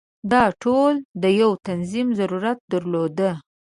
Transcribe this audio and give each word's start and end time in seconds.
دا 0.31 0.43
ټول 0.63 0.93
د 1.21 1.23
یو 1.41 1.51
تنظیم 1.67 2.07
ضرورت 2.19 2.57
درلود. 2.71 3.17